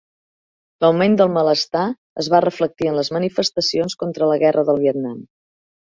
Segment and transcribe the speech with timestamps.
[0.85, 1.83] L'augment del malestar
[2.23, 5.25] es va reflectir en les manifestacions contra la guerra del Vietnam.